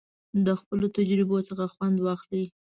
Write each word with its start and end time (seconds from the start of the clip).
د 0.45 0.47
خپلو 0.59 0.85
تجربو 0.97 1.37
څخه 1.47 1.65
خوند 1.73 1.97
واخلئ. 2.05 2.43